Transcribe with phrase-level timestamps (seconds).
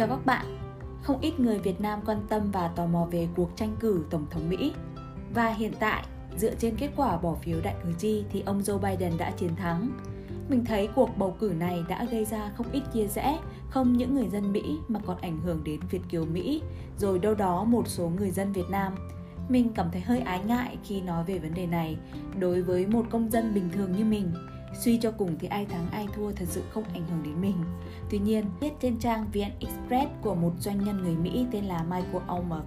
[0.00, 0.46] Chào các bạn,
[1.02, 4.26] không ít người Việt Nam quan tâm và tò mò về cuộc tranh cử Tổng
[4.30, 4.72] thống Mỹ.
[5.34, 6.04] Và hiện tại,
[6.36, 9.56] dựa trên kết quả bỏ phiếu đại cử tri thì ông Joe Biden đã chiến
[9.56, 9.90] thắng.
[10.48, 13.38] Mình thấy cuộc bầu cử này đã gây ra không ít chia rẽ,
[13.70, 16.62] không những người dân Mỹ mà còn ảnh hưởng đến Việt kiều Mỹ,
[16.98, 18.94] rồi đâu đó một số người dân Việt Nam.
[19.48, 21.96] Mình cảm thấy hơi ái ngại khi nói về vấn đề này
[22.38, 24.32] đối với một công dân bình thường như mình
[24.74, 27.56] Suy cho cùng thì ai thắng ai thua thật sự không ảnh hưởng đến mình.
[28.10, 31.82] Tuy nhiên, viết trên trang VN Express của một doanh nhân người Mỹ tên là
[31.82, 32.62] Michael Ulmer,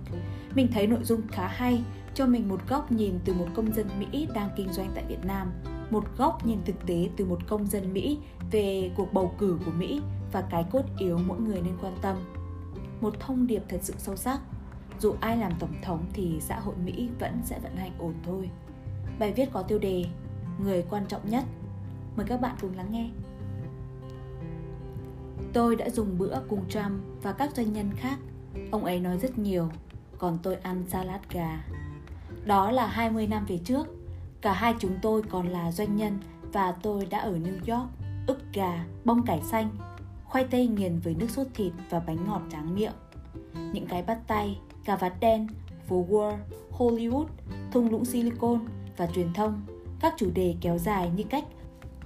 [0.55, 3.87] mình thấy nội dung khá hay, cho mình một góc nhìn từ một công dân
[3.99, 5.51] Mỹ đang kinh doanh tại Việt Nam,
[5.89, 8.19] một góc nhìn thực tế từ một công dân Mỹ
[8.51, 10.01] về cuộc bầu cử của Mỹ
[10.31, 12.15] và cái cốt yếu mỗi người nên quan tâm.
[13.01, 14.39] Một thông điệp thật sự sâu sắc,
[14.99, 18.49] dù ai làm tổng thống thì xã hội Mỹ vẫn sẽ vận hành ổn thôi.
[19.19, 20.05] Bài viết có tiêu đề
[20.59, 21.43] Người quan trọng nhất
[22.15, 23.09] Mời các bạn cùng lắng nghe.
[25.53, 28.17] Tôi đã dùng bữa cùng Trump và các doanh nhân khác.
[28.71, 29.69] Ông ấy nói rất nhiều,
[30.17, 31.63] còn tôi ăn salad gà.
[32.45, 33.87] Đó là 20 năm về trước.
[34.41, 36.19] Cả hai chúng tôi còn là doanh nhân
[36.53, 37.89] và tôi đã ở New York,
[38.27, 39.69] ức gà, bông cải xanh,
[40.25, 42.93] khoai tây nghiền với nước sốt thịt và bánh ngọt tráng miệng.
[43.73, 45.47] Những cái bắt tay, cà vạt đen,
[45.87, 46.37] phố Wall,
[46.71, 47.25] Hollywood,
[47.71, 48.59] thung lũng silicon
[48.97, 49.61] và truyền thông,
[49.99, 51.43] các chủ đề kéo dài như cách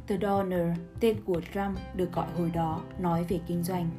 [0.08, 3.90] The Donor, tên của Trump được gọi hồi đó, nói về kinh doanh.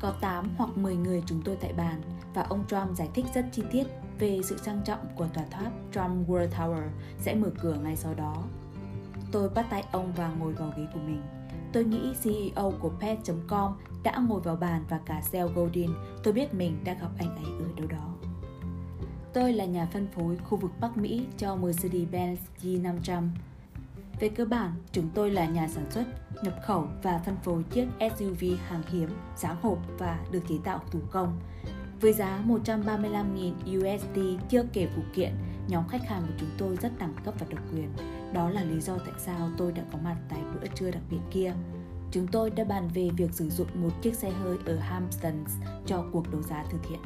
[0.00, 2.02] Có 8 hoặc 10 người chúng tôi tại bàn
[2.34, 3.84] và ông Trump giải thích rất chi tiết
[4.18, 8.14] về sự trang trọng của tòa tháp Trump World Tower sẽ mở cửa ngay sau
[8.14, 8.44] đó.
[9.32, 11.22] Tôi bắt tay ông và ngồi vào ghế của mình.
[11.72, 15.90] Tôi nghĩ CEO của Pet.com đã ngồi vào bàn và cả Seth Godin,
[16.22, 18.14] tôi biết mình đã gặp anh ấy ở đâu đó.
[19.32, 23.28] Tôi là nhà phân phối khu vực Bắc Mỹ cho Mercedes-Benz G500
[24.20, 26.04] về cơ bản, chúng tôi là nhà sản xuất,
[26.42, 27.86] nhập khẩu và phân phối chiếc
[28.18, 31.40] SUV hàng hiếm, dáng hộp và được chế tạo thủ công.
[32.00, 35.32] Với giá 135.000 USD chưa kể phụ kiện,
[35.68, 37.88] nhóm khách hàng của chúng tôi rất đẳng cấp và độc quyền.
[38.32, 41.20] Đó là lý do tại sao tôi đã có mặt tại bữa trưa đặc biệt
[41.30, 41.52] kia.
[42.10, 45.52] Chúng tôi đã bàn về việc sử dụng một chiếc xe hơi ở Hamptons
[45.86, 47.00] cho cuộc đấu giá từ thiện.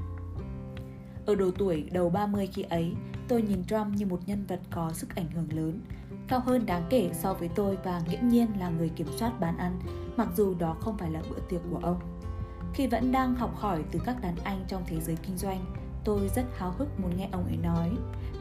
[1.27, 2.93] Ở độ tuổi đầu 30 khi ấy,
[3.29, 5.81] tôi nhìn Trump như một nhân vật có sức ảnh hưởng lớn,
[6.29, 9.57] cao hơn đáng kể so với tôi và nghiễm nhiên là người kiểm soát bàn
[9.59, 9.81] ăn,
[10.17, 12.01] mặc dù đó không phải là bữa tiệc của ông.
[12.75, 15.65] Khi vẫn đang học hỏi từ các đàn anh trong thế giới kinh doanh,
[16.05, 17.91] tôi rất háo hức muốn nghe ông ấy nói.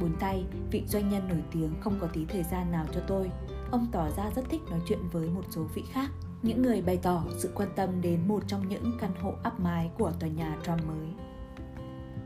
[0.02, 3.31] Bốn tay, vị doanh nhân nổi tiếng không có tí thời gian nào cho tôi.
[3.72, 6.09] Ông tỏ ra rất thích nói chuyện với một số vị khác,
[6.42, 9.92] những người bày tỏ sự quan tâm đến một trong những căn hộ áp mái
[9.98, 11.08] của tòa nhà Trump mới.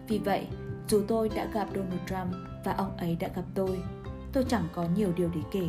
[0.08, 0.48] Vì vậy,
[0.88, 3.84] dù tôi đã gặp Donald Trump và ông ấy đã gặp tôi,
[4.34, 5.66] tôi chẳng có nhiều điều để kể.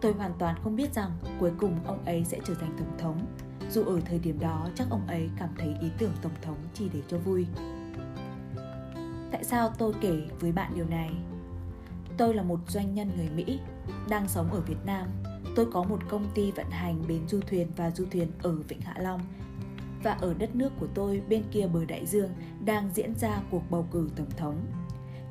[0.00, 1.10] Tôi hoàn toàn không biết rằng
[1.40, 3.26] cuối cùng ông ấy sẽ trở thành tổng thống,
[3.70, 6.88] dù ở thời điểm đó chắc ông ấy cảm thấy ý tưởng tổng thống chỉ
[6.92, 7.46] để cho vui.
[9.32, 11.10] Tại sao tôi kể với bạn điều này?
[12.16, 13.58] Tôi là một doanh nhân người Mỹ,
[14.08, 15.06] đang sống ở Việt Nam.
[15.56, 18.80] Tôi có một công ty vận hành bến du thuyền và du thuyền ở Vịnh
[18.80, 19.20] Hạ Long
[20.04, 22.30] và ở đất nước của tôi bên kia bờ đại dương
[22.64, 24.56] đang diễn ra cuộc bầu cử tổng thống.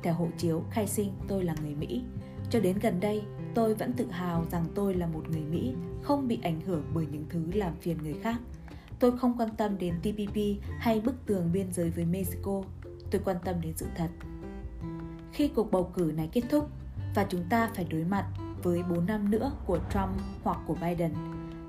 [0.02, 2.02] Theo hộ chiếu khai sinh tôi là người Mỹ,
[2.50, 3.22] cho đến gần đây,
[3.54, 7.06] tôi vẫn tự hào rằng tôi là một người Mỹ, không bị ảnh hưởng bởi
[7.12, 8.36] những thứ làm phiền người khác.
[8.98, 10.36] Tôi không quan tâm đến TPP
[10.78, 12.62] hay bức tường biên giới với Mexico,
[13.10, 14.08] tôi quan tâm đến sự thật.
[15.32, 16.70] Khi cuộc bầu cử này kết thúc
[17.14, 18.26] và chúng ta phải đối mặt
[18.62, 20.10] với 4 năm nữa của Trump
[20.42, 21.12] hoặc của Biden,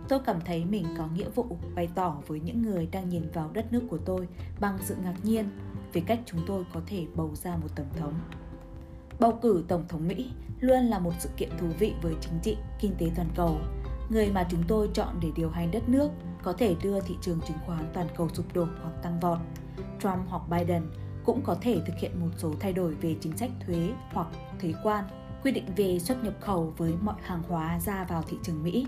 [0.09, 3.49] tôi cảm thấy mình có nghĩa vụ bày tỏ với những người đang nhìn vào
[3.53, 4.27] đất nước của tôi
[4.59, 5.49] bằng sự ngạc nhiên
[5.93, 8.13] về cách chúng tôi có thể bầu ra một tổng thống.
[9.19, 12.57] Bầu cử Tổng thống Mỹ luôn là một sự kiện thú vị với chính trị,
[12.79, 13.57] kinh tế toàn cầu.
[14.09, 16.09] Người mà chúng tôi chọn để điều hành đất nước
[16.43, 19.37] có thể đưa thị trường chứng khoán toàn cầu sụp đổ hoặc tăng vọt.
[19.99, 20.83] Trump hoặc Biden
[21.25, 24.27] cũng có thể thực hiện một số thay đổi về chính sách thuế hoặc
[24.61, 25.05] thuế quan,
[25.43, 28.85] quy định về xuất nhập khẩu với mọi hàng hóa ra vào thị trường Mỹ.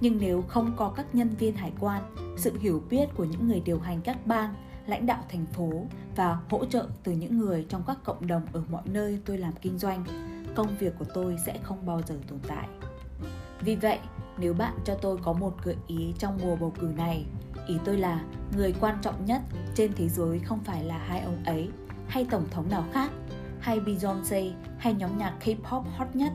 [0.00, 2.02] Nhưng nếu không có các nhân viên hải quan,
[2.36, 4.54] sự hiểu biết của những người điều hành các bang
[4.86, 5.70] lãnh đạo thành phố
[6.16, 9.52] và hỗ trợ từ những người trong các cộng đồng ở mọi nơi tôi làm
[9.62, 10.04] kinh doanh,
[10.54, 12.68] công việc của tôi sẽ không bao giờ tồn tại.
[13.60, 13.98] Vì vậy,
[14.38, 17.24] nếu bạn cho tôi có một gợi ý trong mùa bầu cử này,
[17.66, 18.24] ý tôi là
[18.56, 19.42] người quan trọng nhất
[19.74, 21.68] trên thế giới không phải là hai ông ấy
[22.08, 23.10] hay tổng thống nào khác
[23.60, 26.32] hay Beyoncé hay nhóm nhạc K-pop hot nhất.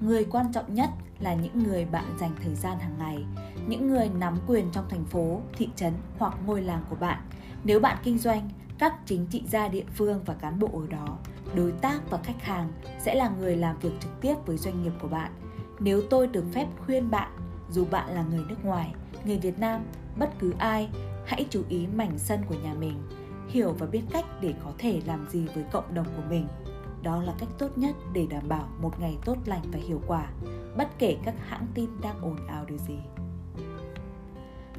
[0.00, 0.90] Người quan trọng nhất
[1.20, 3.24] là những người bạn dành thời gian hàng ngày,
[3.66, 7.18] những người nắm quyền trong thành phố, thị trấn hoặc ngôi làng của bạn
[7.64, 11.18] nếu bạn kinh doanh, các chính trị gia địa phương và cán bộ ở đó,
[11.54, 14.92] đối tác và khách hàng sẽ là người làm việc trực tiếp với doanh nghiệp
[15.02, 15.32] của bạn.
[15.80, 17.32] Nếu tôi được phép khuyên bạn,
[17.70, 18.94] dù bạn là người nước ngoài,
[19.24, 19.80] người Việt Nam,
[20.18, 20.88] bất cứ ai,
[21.26, 23.02] hãy chú ý mảnh sân của nhà mình,
[23.48, 26.46] hiểu và biết cách để có thể làm gì với cộng đồng của mình.
[27.02, 30.28] Đó là cách tốt nhất để đảm bảo một ngày tốt lành và hiệu quả,
[30.76, 32.98] bất kể các hãng tin đang ồn ào điều gì.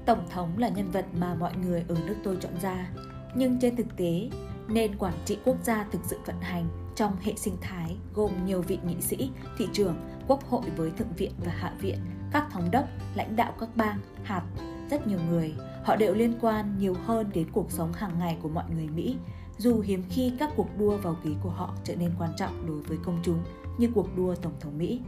[0.06, 2.90] Tổng thống là nhân vật mà mọi người ở nước tôi chọn ra,
[3.36, 4.30] nhưng trên thực tế,
[4.68, 8.62] nền quản trị quốc gia thực sự vận hành trong hệ sinh thái gồm nhiều
[8.62, 9.96] vị nghị sĩ, thị trưởng,
[10.28, 12.00] quốc hội với thượng viện và hạ viện,
[12.32, 14.44] các thống đốc, lãnh đạo các bang, hạt,
[14.90, 15.54] rất nhiều người.
[15.84, 19.18] Họ đều liên quan nhiều hơn đến cuộc sống hàng ngày của mọi người Mỹ,
[19.60, 22.82] dù hiếm khi các cuộc đua vào ghế của họ trở nên quan trọng đối
[22.82, 23.44] với công chúng
[23.78, 25.02] như cuộc đua Tổng thống Mỹ.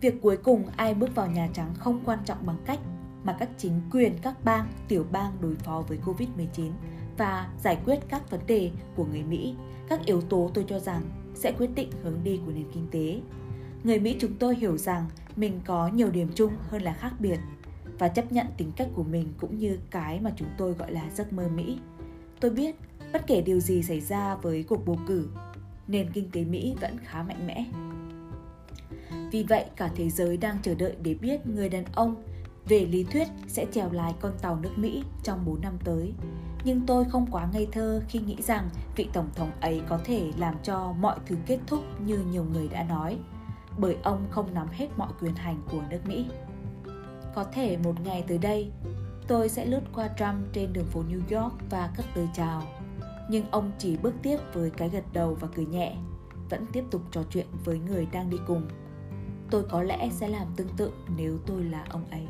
[0.00, 2.78] Việc cuối cùng ai bước vào Nhà Trắng không quan trọng bằng cách
[3.24, 6.70] mà các chính quyền các bang, tiểu bang đối phó với Covid-19
[7.18, 9.54] và giải quyết các vấn đề của người Mỹ.
[9.88, 11.02] Các yếu tố tôi cho rằng
[11.34, 13.20] sẽ quyết định hướng đi của nền kinh tế.
[13.84, 15.06] Người Mỹ chúng tôi hiểu rằng
[15.36, 17.38] mình có nhiều điểm chung hơn là khác biệt
[17.98, 21.10] và chấp nhận tính cách của mình cũng như cái mà chúng tôi gọi là
[21.14, 21.78] giấc mơ Mỹ.
[22.40, 22.76] Tôi biết
[23.16, 25.28] bất kể điều gì xảy ra với cuộc bầu cử,
[25.88, 27.64] nền kinh tế Mỹ vẫn khá mạnh mẽ.
[29.32, 32.22] Vì vậy, cả thế giới đang chờ đợi để biết người đàn ông
[32.68, 36.12] về lý thuyết sẽ chèo lái con tàu nước Mỹ trong 4 năm tới.
[36.64, 40.30] Nhưng tôi không quá ngây thơ khi nghĩ rằng vị tổng thống ấy có thể
[40.38, 43.18] làm cho mọi thứ kết thúc như nhiều người đã nói,
[43.78, 46.26] bởi ông không nắm hết mọi quyền hành của nước Mỹ.
[47.34, 48.70] Có thể một ngày tới đây,
[49.28, 52.62] tôi sẽ lướt qua Trump trên đường phố New York và cất lời chào.
[53.30, 55.96] Nhưng ông chỉ bước tiếp với cái gật đầu và cười nhẹ,
[56.50, 58.68] vẫn tiếp tục trò chuyện với người đang đi cùng.
[59.50, 62.26] Tôi có lẽ sẽ làm tương tự nếu tôi là ông ấy.